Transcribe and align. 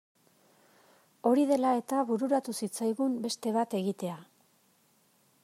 Hori 1.31 1.43
dela 1.51 1.73
eta 1.81 1.99
bururatu 2.07 2.57
zitzaigun 2.63 3.21
beste 3.27 3.55
bat 3.59 3.77
egitea. 3.83 4.19